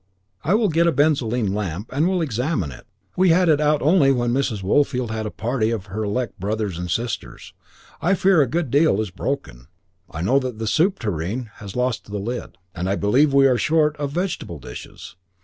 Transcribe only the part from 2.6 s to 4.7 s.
it. We had it out only when Mrs.